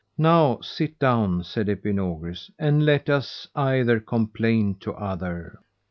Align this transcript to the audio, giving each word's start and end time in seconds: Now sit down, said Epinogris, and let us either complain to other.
Now 0.17 0.61
sit 0.61 0.97
down, 0.97 1.43
said 1.43 1.67
Epinogris, 1.69 2.49
and 2.57 2.87
let 2.87 3.07
us 3.07 3.47
either 3.53 3.99
complain 3.99 4.77
to 4.79 4.93
other. 4.95 5.59